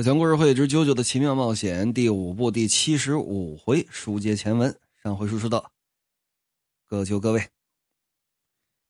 [0.02, 4.74] 《讲故事会之九九的奇妙冒险》第五部第七十五回，书接前文。
[5.02, 5.70] 上回书说到，
[6.86, 7.50] 各就各位。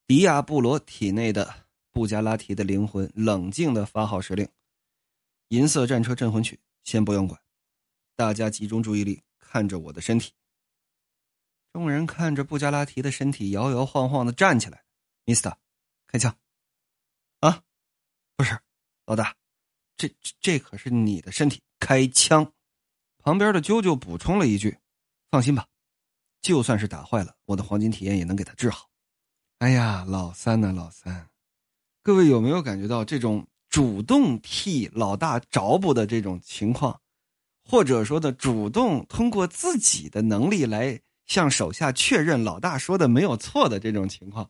[0.07, 1.53] 迪亚布罗体内的
[1.91, 4.49] 布加拉提的灵魂冷静的发号施令
[5.51, 7.41] ：“银色战车镇魂曲，先不用管，
[8.15, 10.33] 大家集中注意力，看着我的身体。”
[11.75, 14.85] 众人看着布加拉提的身体摇摇晃晃的站起来。
[15.27, 15.57] ，Mista
[16.07, 16.33] 开枪！
[17.41, 17.65] 啊，
[18.37, 18.57] 不是，
[19.07, 19.40] 老大。
[20.01, 20.11] 这
[20.41, 22.51] 这可是你的身体，开枪！
[23.23, 24.79] 旁边的啾啾补充了一句
[25.31, 25.67] ：“放心吧，
[26.41, 28.89] 就算是打坏了，我的黄金体验也能给他治好。”
[29.61, 30.73] 哎呀，老三呢？
[30.73, 31.29] 老三，
[32.03, 36.99] 各位有没有感觉到这种主动替老大找补的这种情况，
[37.69, 44.49] 或者说的主动通过自己的能力来向手下确认老大说的没有错的这种情况？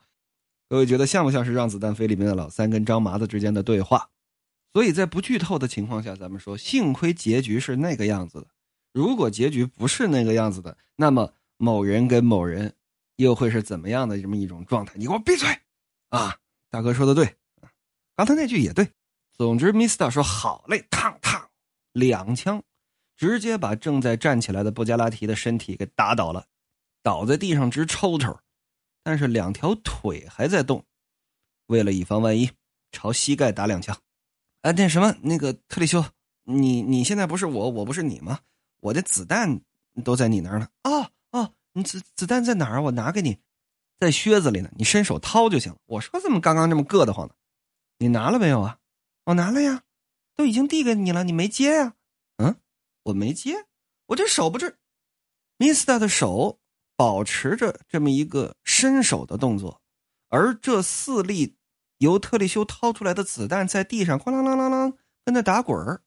[0.69, 4.09] 各位觉得像不像是《让子弹飞》里面的老三跟张麻子之间的对话？
[4.73, 8.47] 所以在不剧透的情况下，咱们说，幸亏结局是那个样子的。
[8.93, 12.75] 如果结局不是那个样子的，那么某人跟某人
[13.17, 14.95] 又会是怎么样的这么一种状态？
[14.97, 15.49] 你给我闭嘴！
[16.11, 16.37] 啊，
[16.71, 17.37] 大哥说的对，
[18.17, 18.89] 刚才那句也对。
[19.33, 21.49] 总之，Mister 说好嘞，烫烫，
[21.93, 22.63] 两枪，
[23.17, 26.47] 直接把正在站起来的布加拉提的身体给打倒了，
[27.03, 28.39] 倒在地上直抽抽，
[29.03, 30.85] 但是两条腿还在动。
[31.67, 32.51] 为了以防万一，
[32.93, 33.97] 朝膝盖打两枪。
[34.63, 36.05] 啊，那什么，那个特里修，
[36.45, 38.41] 你你现在不是我，我不是你吗？
[38.81, 39.63] 我的子弹
[40.05, 40.69] 都在你那儿呢。
[40.85, 42.83] 哦哦，你子子弹在哪儿？
[42.83, 43.39] 我拿给你，
[43.99, 44.71] 在靴子里呢。
[44.77, 45.79] 你伸手掏就行了。
[45.87, 47.35] 我说怎么刚刚这么硌得慌呢？
[47.99, 48.79] 你拿了没有啊？
[49.25, 49.83] 我拿了呀，
[50.37, 51.95] 都已经递给你了，你没接呀？
[52.37, 52.57] 嗯，
[53.05, 53.67] 我没接，
[54.07, 54.77] 我这手不是。
[55.57, 56.59] 米斯达的手
[56.97, 59.81] 保持着这么一个伸手的动作，
[60.29, 61.57] 而这四粒。
[62.01, 66.03] 由特里修掏出来的子弹在地上哐啷啷啷啷跟那打滚儿，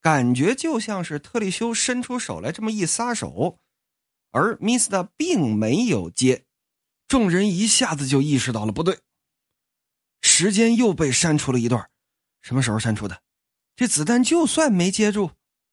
[0.00, 3.58] 感觉就像是特里修伸出手来这么一撒手，
[4.30, 6.44] 而米斯达并没有接。
[7.08, 9.00] 众人一下子就意识到了不对，
[10.20, 11.88] 时间又被删除了一段。
[12.42, 13.22] 什么时候删除的？
[13.76, 15.30] 这子弹就算没接住，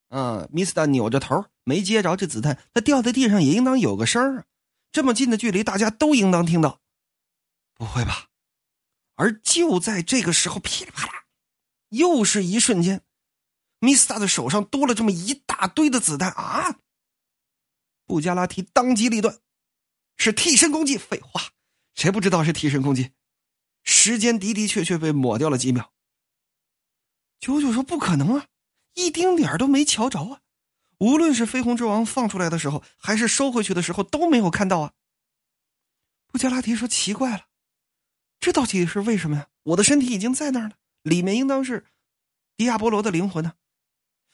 [0.08, 4.46] 啊，米斯达扭着头没接着这子弹，它掉在地上也应当有个声儿啊。
[4.94, 6.80] 这么近的距离，大家都应当听到。
[7.76, 8.31] 不会吧？
[9.22, 11.26] 而就在这个时候，噼里啪啦，
[11.90, 13.04] 又是一瞬间，
[13.78, 16.80] 米斯塔的手上多了这么一大堆的子弹啊！
[18.08, 19.38] 布加拉提当机立断，
[20.18, 20.98] 是替身攻击。
[20.98, 21.52] 废话，
[21.94, 23.12] 谁不知道是替身攻击？
[23.84, 25.94] 时间的的确确被抹掉了几秒。
[27.40, 28.48] 九九说：“不可能啊，
[28.96, 30.42] 一丁点都没瞧着啊！
[30.98, 34.94] 无论是绯红之王放出来的时候，还是收回去的时候，都没有看到啊。”
[36.26, 37.46] 布加拉提说：“奇怪了。”
[38.42, 39.48] 这到底是为什么呀？
[39.64, 41.86] 我的身体已经在那儿了，里面应当是
[42.58, 43.54] 迪亚波罗的灵魂呢。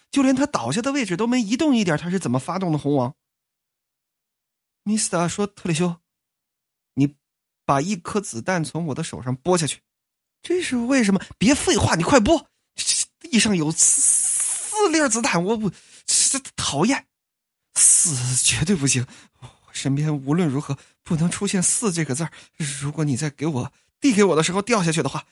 [0.10, 2.78] 就连他倒下的位置都没移动一点，他是怎么发动的？
[2.78, 3.14] 红王，
[4.84, 5.98] 米斯塔说：“特里修，
[6.94, 7.18] 你
[7.66, 9.82] 把一颗子弹从我的手上拨下去，
[10.42, 11.22] 这是为什么？
[11.38, 12.50] 别废话，你快拨！
[13.20, 15.70] 地上有四粒子弹，我不
[16.56, 17.06] 讨厌，
[17.76, 19.06] 四绝对不行。
[19.42, 25.26] 我身边无论如何不能出现四这个字如果你再给我……”递给我的时候掉下去的话，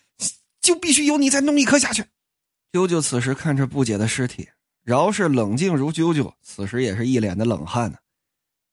[0.61, 2.03] 就必须由你再弄一颗下去。
[2.71, 4.49] 啾啾此时看着不解的尸体，
[4.81, 7.97] 饶是冷静如啾啾，此时也是一脸的冷汗呢。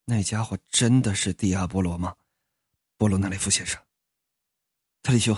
[0.04, 2.16] 那家伙真的是迪亚波罗吗？
[2.96, 3.80] 波罗纳雷夫先生，
[5.02, 5.36] 特里修，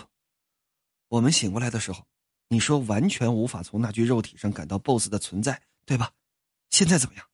[1.08, 2.06] 我们醒过来的时候，
[2.48, 6.12] 你说完全无法从那具肉体上感到 BOSS 的存在，对吧？
[6.70, 7.26] 现在怎么样？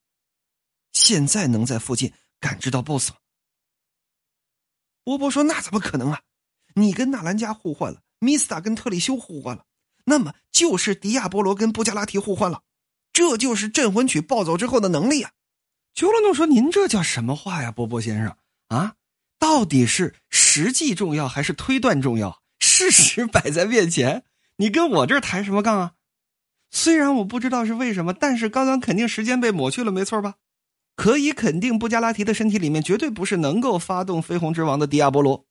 [0.93, 3.17] 现在能在附近感知到 BOSS 吗？
[5.05, 6.21] 波波说：“那怎么可能啊？”
[6.75, 9.65] 你跟纳兰加互换了，米斯塔跟特里修互换了，
[10.05, 12.63] 那么就是迪亚波罗跟布加拉提互换了，
[13.13, 15.33] 这就是镇魂曲暴走之后的能力啊！
[15.95, 18.37] 丘罗诺说：“您这叫什么话呀，波波先生
[18.69, 18.95] 啊？
[19.39, 22.41] 到底是实际重要还是推断重要？
[22.61, 24.25] 事实摆在面前，
[24.57, 25.93] 你跟我这儿抬什么杠啊？
[26.71, 30.37] 虽然我不知道是为什么，但是刚刚肯定时间被抹去了，没错吧？
[30.95, 35.45] 可以肯定，布加拉提的身体里面绝对不是能够发动绯红之王的迪亚波罗。”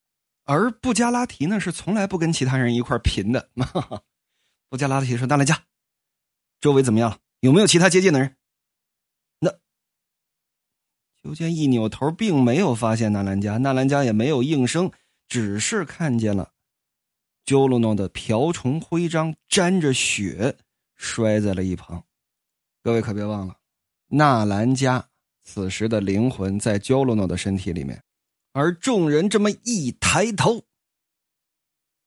[0.51, 3.51] 而布加拉提呢，是从来不跟其他人一块拼的。
[4.67, 5.65] 布加拉提说：“纳兰加，
[6.59, 7.19] 周围怎么样了？
[7.41, 8.35] 有没有其他接近的人？”
[9.37, 9.59] 那
[11.21, 14.91] 裘坚一扭头，并没有发现纳兰加，纳兰加也没有应声，
[15.27, 16.53] 只是看见了
[17.45, 20.57] 鸠鲁诺的瓢虫徽章沾着血
[20.95, 22.03] 摔在了一旁。
[22.81, 23.55] 各位可别忘了，
[24.07, 25.09] 纳兰加
[25.43, 28.01] 此时的灵魂在鸠鲁诺的身体里面。
[28.51, 30.65] 而众人这么一抬头，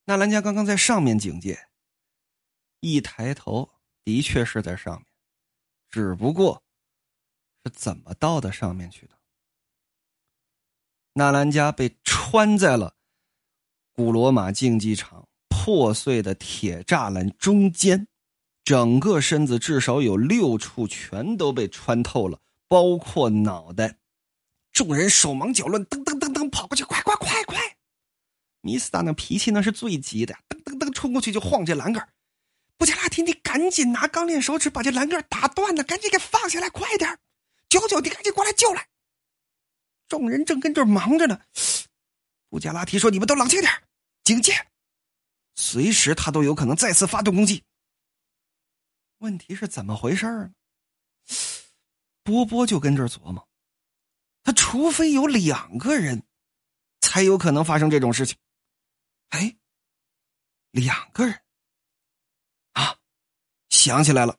[0.05, 1.69] 纳兰家刚刚在上面警戒，
[2.81, 3.71] 一抬头
[4.05, 5.07] 的确是在上面，
[5.89, 6.63] 只不过
[7.65, 9.17] 是怎么到的上面去的。
[11.13, 12.97] 纳兰家被穿在了
[13.93, 18.09] 古罗马竞技场破碎的铁栅栏中间，
[18.65, 23.99] 整个身子至少有六处全都被穿透了，包括脑袋。
[24.73, 27.77] 众人手忙脚乱，噔噔噔噔跑过去，快快快快！
[28.63, 32.09] 米斯达那脾气那是最急的，噔噔噔冲过去就晃这栏杆。
[32.79, 37.19] 布加拉提，你赶紧拿钢链手指把这栏杆打断了，赶紧给放下来，快点！
[37.69, 38.89] 九九，你赶紧过来救来！
[40.09, 41.41] 众人正跟这忙着呢，
[42.49, 43.73] 布加拉提说：“你们都冷静点，
[44.25, 44.67] 警戒，
[45.55, 47.63] 随时他都有可能再次发动攻击。”
[49.19, 50.51] 问题是怎么回事呢？
[52.25, 53.49] 波波就跟这儿琢磨，
[54.73, 56.27] 除非有两个人，
[57.03, 58.39] 才有可能发生这种事情。
[59.29, 59.59] 哎，
[60.71, 61.43] 两个人
[62.73, 62.97] 啊，
[63.69, 64.39] 想起来了，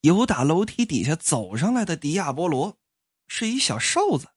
[0.00, 2.76] 有打楼梯底下走上来的迪亚波罗，
[3.28, 4.32] 是一小瘦子。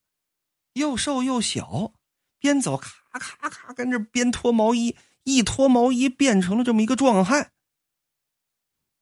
[0.73, 1.95] 又瘦又小，
[2.37, 7.51] 边走咔咔咔跟着边脱毛衣，一脱毛衣变成了这么一个壮汉。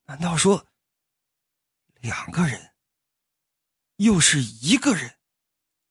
[0.05, 0.67] 难道说
[1.95, 2.75] 两个人，
[3.97, 5.19] 又是一个人？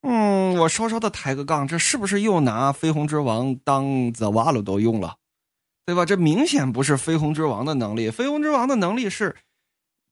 [0.02, 5.16] 嗯，我稍稍的抬个杠，这是不是又拿绯红之王当泽瓦鲁都用了？
[5.84, 6.04] 对吧？
[6.04, 9.37] 这明显不是绯红之王的能力，绯红之王的能力是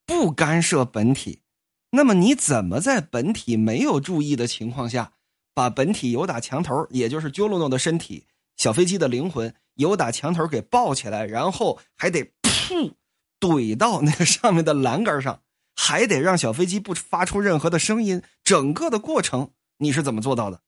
[0.06, 1.42] 不干涉本体。
[1.90, 5.12] 那么你怎么在本体没有注意的情况下？
[5.52, 8.24] 把本体由打墙头，也就是鸠鲁诺的身体，
[8.56, 12.94] 小飞机的灵魂由打墙头给抱起来，然后还得噗
[13.40, 15.42] 怼到那个上面的栏杆上，
[15.74, 18.22] 还得让小飞机不发出任何的声音。
[18.44, 19.50] 整个的过程
[19.80, 20.60] 你是怎么做到的？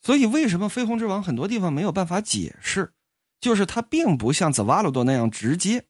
[0.00, 2.90] 所以为什么绯红之王很多地方没有办法解释？
[3.40, 5.84] 就是他并不像泽瓦鲁多那样直接，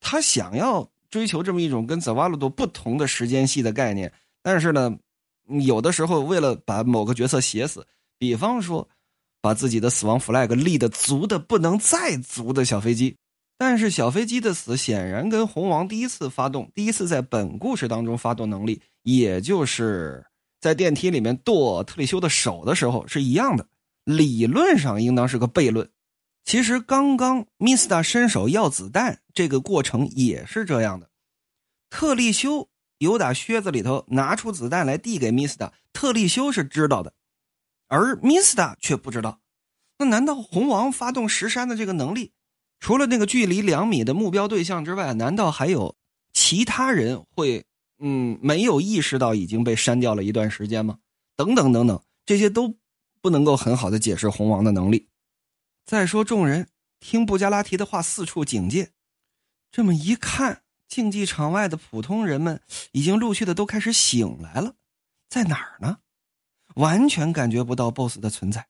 [0.00, 4.12] 他想要追求这么一种跟泽瓦鲁多不同的时间系的概念，
[4.42, 4.98] 但是呢？
[5.60, 7.86] 有的时候，为了把某个角色写死，
[8.18, 8.88] 比方说，
[9.42, 13.14] 把自己的死亡 flag 立的足的不能再足的小飞机，
[13.58, 20.24] 但是小飞机的死显然跟红王第一次发动、第一次在本故事当中发动能力，也就是
[20.64, 23.68] 在电梯里面剁特里修的手的时候是一样的，
[24.04, 25.90] 理论上应当是个悖论。
[26.42, 31.10] 其实刚刚米斯达伸手要子弹这个过程也是这样的，
[31.90, 32.70] 特利修。
[32.96, 37.12] 有打靴子里头拿出子弹来递给米斯达，特利修是知道的，
[37.88, 39.40] 而米斯达却不知道。
[39.98, 42.32] 那难道红王发动石山的这个能力，
[42.80, 45.94] 除了那个距离两米的目标对象之外，难道还有
[46.32, 47.66] 其他人会
[48.06, 50.98] 嗯没有意识到已经被删掉了一段时间吗？
[51.36, 52.76] 等等等等，这些都
[53.22, 55.08] 不能够很好的解释红王的能力。
[55.86, 56.68] 再说众人
[57.00, 58.92] 听布加拉提的话，四处警戒，
[59.72, 60.60] 这么一看。
[60.86, 62.60] 竞技场外的普通人们
[62.92, 64.76] 已经陆续的都开始醒来了，
[65.28, 65.98] 在哪儿呢？
[66.76, 68.68] 完全感觉不到 BOSS 的存在。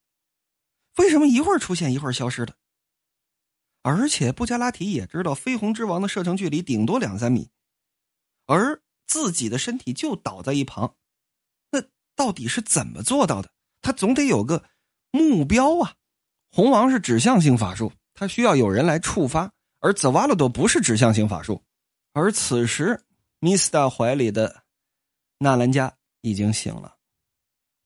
[0.97, 2.57] 为什么一会儿出现一会儿消失的？
[3.83, 7.51] 而且布加拉提也知道绯红之王的射程距离顶多两三米，
[8.47, 10.97] 而自己的身体就倒在一旁，
[11.71, 11.83] 那
[12.15, 13.51] 到底是怎么做到的？
[13.81, 14.65] 他总得有个
[15.11, 15.95] 目标啊！
[16.51, 21.63] 红王是指向性法术，他需要有人来触发，而泽瓦罗多不是指向性法术。
[22.13, 23.05] 而此时，
[23.41, 24.65] 米斯达怀里的
[25.39, 26.97] 纳兰加已经醒了，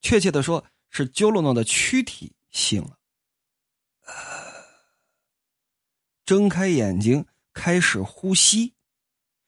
[0.01, 2.97] 确切的说，是鸠罗诺的躯体醒了，
[6.23, 8.75] 睁开眼睛，开始呼吸，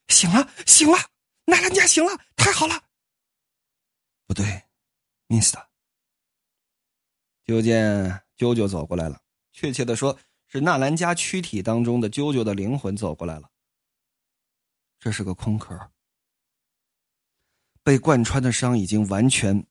[0.07, 0.97] 醒了，醒了，
[1.45, 2.83] 纳兰加醒了，太好了。
[4.27, 4.63] 不对，
[5.27, 5.69] 米斯达，
[7.43, 9.21] 就见啾啾走过来了，
[9.51, 10.17] 确切的说，
[10.47, 13.51] 是纳兰家躯体当中的啾啾的灵魂走过来了。
[14.99, 15.91] 这是个空壳，
[17.83, 19.65] 被贯穿的伤已经完全、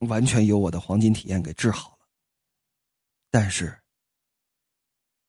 [0.00, 2.08] 完全由我的黄金体验给治好了。
[3.30, 3.82] 但是，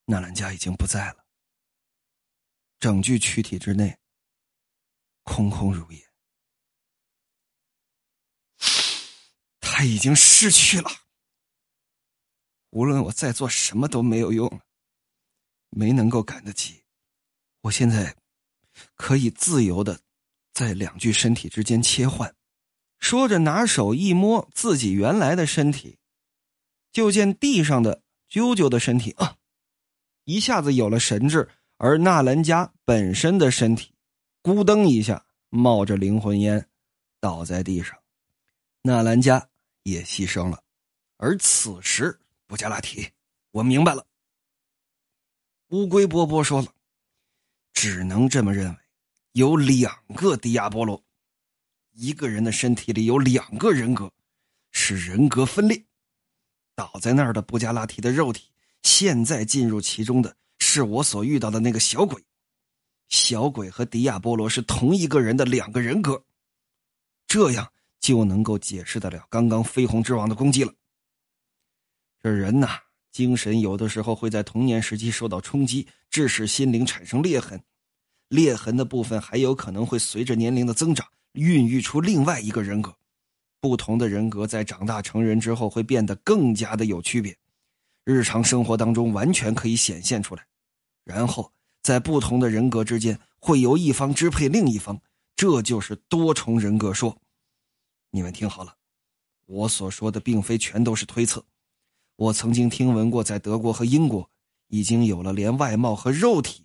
[0.06, 1.26] 纳兰家已经不在了，
[2.80, 3.98] 整具躯体之内
[5.26, 6.10] 空空如也，
[9.60, 10.90] 他已经逝去了。
[12.70, 14.62] 无论我再做什么都没有用了，
[15.70, 16.86] 没能够赶得及。
[17.64, 18.16] 我现在。
[18.96, 20.02] 可以自由的
[20.54, 22.36] 在两具身体之间切换，
[23.00, 25.98] 说着拿手一摸自己原来的身体，
[26.92, 29.38] 就见地上的啾啾的身体啊，
[30.26, 33.95] 一下子有了神智，而纳兰家本身的身体
[34.46, 36.70] 咕噔一下冒着灵魂烟
[37.20, 37.98] 倒在地上，
[38.84, 39.50] 纳兰家
[39.82, 40.64] 也牺牲了。
[41.18, 43.10] 而此时布加拉提，
[43.50, 44.06] 我明白了。
[45.70, 46.72] 乌龟波波说了。
[47.74, 48.78] 只能这么认为，
[49.32, 51.04] 有两个迪亚波罗，
[51.94, 54.14] 一个人的身体里有两个人格，
[54.70, 55.84] 是人格分裂。
[56.76, 58.52] 倒在那儿的布加拉提的肉体，
[58.84, 62.24] 现在进入其中的是我所遇到的那个小鬼。
[63.10, 66.24] 小鬼和迪亚波罗是同一个人的两个人格，
[67.28, 70.74] 这样就能够解释得了刚刚绯红之王的攻击了。
[72.22, 72.80] 这人呐，
[73.12, 77.62] 精神有的时候会在童年时期受到冲击，致使心灵产生裂痕。
[78.28, 82.96] 裂痕的部分还有可能会随着年龄的增长，孕育出另外一个人格。
[83.62, 87.36] 不同的人格在长大成人之后会变得更加的有区别，
[88.04, 90.46] 日常生活当中完全可以显现出来。
[91.04, 91.52] 然后
[91.86, 95.00] 在不同的人格之间会由一方支配另一方，
[95.36, 97.16] 这就是多重人格说。
[98.10, 98.74] 你们听好了，
[99.46, 101.46] 我所说的并非全都是推测。
[102.16, 104.28] 我曾经听闻过，在德国和英国
[104.70, 106.64] 已经有了连外貌和肉体。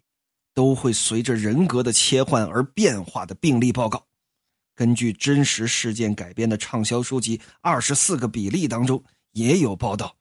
[0.53, 4.05] 都会随着人格的切换而变化的病例报告。
[4.75, 10.17] 根据真实事件改编的畅销书籍《二十四个比例》当中，也有报道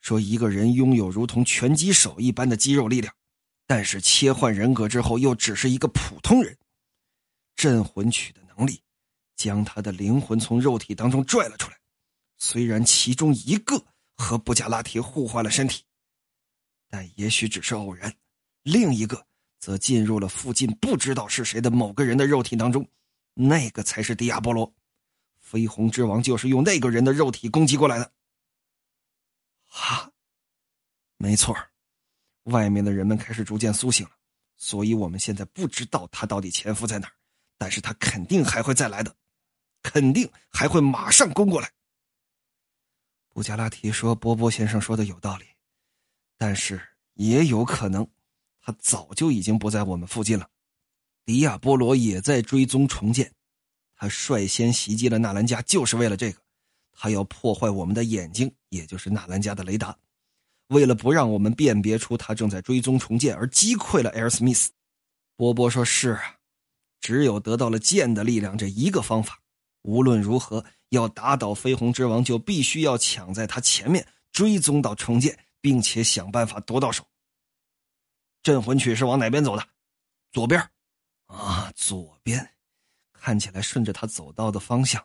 [0.00, 3.12] 说，一个人拥有如同拳击手一般的肌肉力量，
[3.70, 6.58] 但是切换人格之后又只是一个普通人。
[7.54, 8.82] 镇魂曲的能力
[9.36, 11.78] 将他的灵魂从肉体当中拽了出来，
[12.36, 13.80] 虽然其中一个
[14.16, 15.84] 和布加拉提互换了身体，
[16.88, 18.12] 但也许只是偶然，
[18.64, 19.24] 另一个。
[19.60, 22.88] 则进入了附近不知道是谁的某个人的肉体当中，
[23.34, 24.74] 那个才是迪亚波罗，
[25.48, 28.12] 绯红之王就是用那个人的肉体攻击过来的。
[29.66, 30.10] 哈，
[31.18, 31.56] 没错
[32.44, 34.12] 外面的人们开始逐渐苏醒了，
[34.56, 37.12] 所以我们现在不知道他到底潜伏在哪儿，
[37.58, 39.14] 但是他肯定还会再来的，
[39.82, 41.70] 肯定还会马上攻过来。
[43.28, 45.44] 布加拉提说：“波波先生说的有道理，
[46.36, 46.80] 但是
[47.14, 48.06] 也有可能。”
[48.62, 50.46] 他早就已经不在我们附近了，
[51.24, 53.32] 迪亚波罗也在追踪重建。
[53.94, 56.40] 他率先袭击了纳兰家，就是为了这个。
[56.92, 59.96] 他要破坏我们的眼睛，也就是纳兰家的雷达。
[60.70, 64.70] 为了不让我们辨别出他正在追踪重建，而击溃了艾尔斯密斯。
[65.36, 66.36] 波波说：“是啊，
[67.00, 69.40] 只有得到了剑的力量这一个方法。
[69.82, 77.04] 无论如何，要打倒绯红之王，就必须要抢在他前面，追踪到重建，并且想办法夺到手。”
[78.42, 79.68] 镇魂曲是往哪边走的？
[80.30, 80.70] 左边，
[81.26, 82.48] 啊，左边，
[83.12, 85.04] 看起来顺着他走到的方向，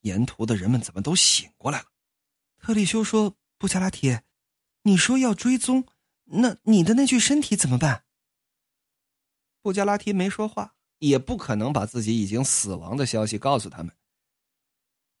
[0.00, 1.86] 沿途的人们怎么都醒过来了？
[2.60, 4.18] 特里修说：“布加拉提，
[4.84, 5.86] 你说要追踪，
[6.24, 8.04] 那你的那具身体怎么办？”
[9.60, 13.94] 布加拉提没说话，也不可能把自己已经死亡的消息告诉他们。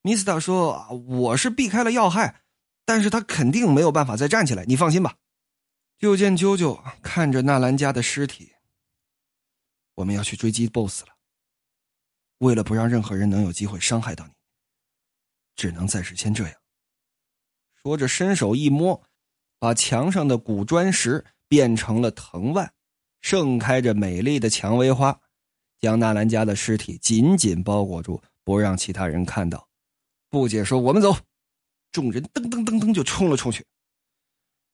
[0.02, 2.42] 米斯塔说：“我是避开了要害，
[2.84, 5.16] 但是他肯定没有办法再站起来，你放心吧。”
[5.98, 8.52] 就见啾啾看着纳兰家的尸体。
[9.94, 11.16] 我们要去追击 BOSS 了。
[12.38, 14.32] 为了不让任何人能有机会伤害到你，
[15.56, 16.60] 只能暂时先这样。
[17.80, 19.02] 说着，伸手一摸，
[19.64, 22.70] 把墙上的古砖石变成了藤蔓，
[23.22, 25.18] 盛开着美丽的蔷薇花，
[25.80, 29.66] 将纳兰家的尸体紧紧包裹住，不让其他人看到。
[30.28, 31.16] 不解说：“我们走。”
[31.90, 33.64] 众人噔噔噔噔就冲了出去。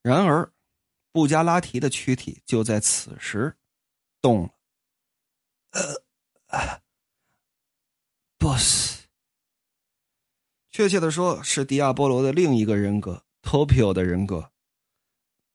[0.03, 0.53] 然而。
[1.13, 3.57] 布加拉提的躯体就在此时
[4.21, 4.51] 动了。
[6.49, 6.81] 呃
[8.39, 9.05] ，boss，
[10.71, 14.50] 确切的说是迪亚波罗的另一个人格 Topio 的人格。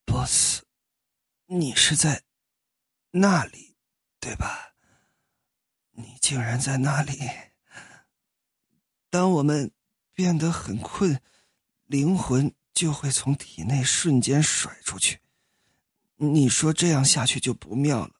[0.05, 0.61] boss，
[1.45, 2.23] 你是在
[3.11, 3.75] 那里
[4.19, 4.73] 对吧？
[5.91, 7.17] 你竟然在那里！
[9.09, 9.71] 当我们
[10.13, 11.21] 变得很困，
[11.85, 15.21] 灵魂就会从体内瞬间甩出去。
[16.17, 18.15] 你说这样下去就不妙了，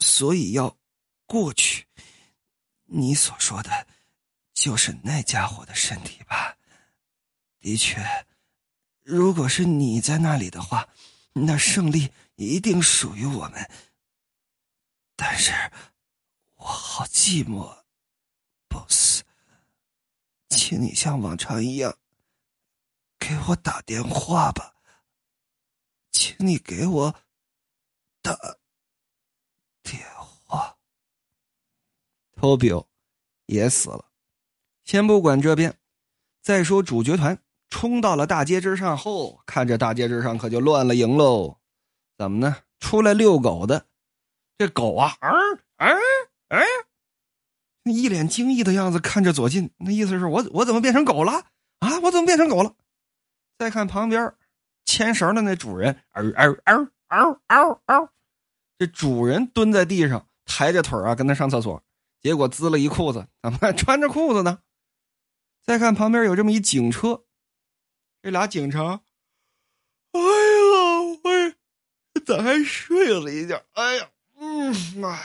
[0.00, 0.76] 所以要
[1.24, 1.86] 过去。
[2.84, 3.86] 你所说的，
[4.52, 6.56] 就是那家伙的身体吧？
[7.58, 8.04] 的确，
[9.02, 10.88] 如果是你在那里的话，
[11.44, 13.70] 那胜利一定属于我们。
[15.14, 15.52] 但是，
[16.56, 17.84] 我好寂寞
[18.68, 19.22] ，boss，
[20.48, 21.98] 请你像往常一样
[23.18, 24.76] 给我打电话吧，
[26.10, 27.20] 请你给我。
[28.22, 28.36] 打
[29.82, 30.78] 电话
[32.34, 32.88] ，Tobio
[33.46, 34.10] 也死了。
[34.84, 35.78] 先不管这边，
[36.42, 41.58] 再说主角团冲到了大街之上后，看着大街之上可就乱了营喽。
[42.16, 42.56] 怎么呢？
[42.78, 43.86] 出来遛狗的
[44.58, 45.30] 这狗啊，啊
[45.76, 45.86] 啊
[46.48, 46.58] 啊！
[47.84, 51.32] 一脸惊异的样子看着左近，那意思是我我怎么变成狗了
[51.80, 52.00] 啊？
[52.02, 52.74] 我怎么变成狗了？
[53.58, 54.34] 再看旁边
[54.84, 58.08] 牵绳的那主人，嗷嗷嗷嗷嗷嗷。
[58.78, 61.82] 这主人蹲在地上，抬着腿啊，跟他上厕所，
[62.20, 64.60] 结果滋了一裤子，怎么还穿着裤子呢？
[65.64, 67.24] 再看旁边有这么一警车，
[68.22, 69.00] 这俩警察，
[70.12, 71.56] 哎呀，
[72.14, 73.62] 我咋还睡了一觉？
[73.74, 74.72] 哎呀，嗯，
[75.04, 75.20] 哎，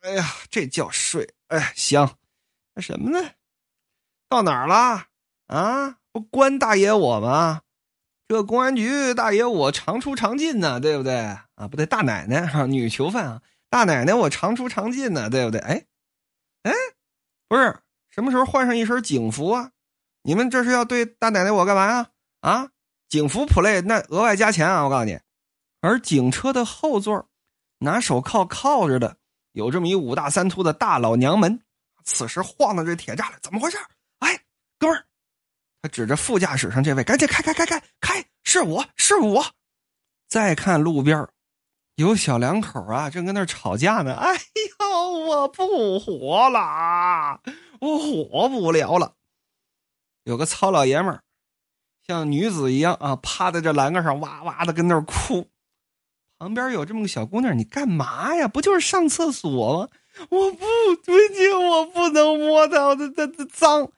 [0.00, 2.18] 哎呀，这觉睡，哎，香。
[2.74, 3.32] 那什么呢？
[4.28, 5.06] 到哪儿了？
[5.46, 7.62] 啊，不关大爷我吗？
[8.26, 11.14] 这公安局大爷我常出常进呢，对不对？
[11.54, 15.60] 啊，不对，大奶奶哈，女囚犯啊，大奶奶我常出常进呢，对不对？
[15.60, 15.84] 哎，
[16.62, 16.72] 哎，
[17.46, 17.78] 不是，
[18.10, 19.72] 什么时候换上一身警服啊？
[20.22, 22.08] 你们这是要对大奶奶我干嘛呀？
[22.40, 22.68] 啊，
[23.08, 24.84] 警服 play 那额外加钱啊！
[24.84, 25.18] 我告诉你，
[25.80, 27.28] 而警车的后座，
[27.78, 29.16] 拿手铐铐着的
[29.52, 31.60] 有这么一五大三粗的大老娘们，
[32.04, 33.76] 此时晃到这铁栅栏，怎么回事？
[34.20, 34.40] 哎，
[34.78, 35.04] 哥们儿。
[35.82, 39.44] 他指着副驾驶上这位，赶紧开开开开开，是我是我。
[40.28, 41.28] 再看路边
[41.96, 44.14] 有小两口啊，正跟那吵架呢。
[44.14, 44.34] 哎
[44.78, 47.40] 呦，我不活了，
[47.80, 49.16] 我活不了了。
[50.24, 51.22] 有个糙老爷们儿，
[52.06, 55.48] 像女子一样啊，趴在这栏杆上哇哇的跟那儿哭。
[56.38, 58.48] 旁边有这么个小姑娘，你干嘛呀？
[58.48, 59.88] 不就是上厕所吗？
[60.28, 60.66] 我不
[61.04, 63.90] 对劲，我不能摸它，它它脏。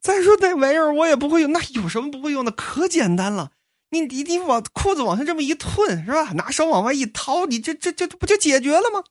[0.00, 2.50] 再说那玩意儿我也不会用，那有什么不会用的？
[2.52, 3.50] 可简单了，
[3.90, 6.32] 你你你往裤子往上这么一吞是吧？
[6.34, 9.02] 拿手往外一掏，你这这这不就解决了吗？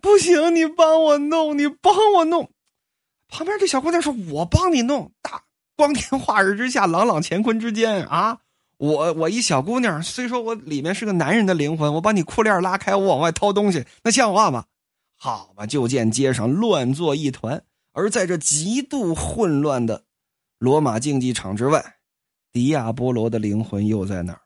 [0.00, 2.50] 不行，你帮我弄，你帮我弄。
[3.28, 5.44] 旁边这小姑娘说：“我帮你弄。”大
[5.76, 8.38] 光天化日之下，朗朗乾坤之间啊！
[8.78, 14.64] 我我一小姑娘，虽说我里面是个男人的灵魂，我把你裤链拉开，我往外掏东西，那像话吗？
[15.16, 17.62] 好吧，就见街上乱作一团。
[17.92, 20.04] 而在这极度混乱的
[20.58, 21.96] 罗马竞技场之外，
[22.52, 24.41] 迪亚波罗的灵魂又在哪儿？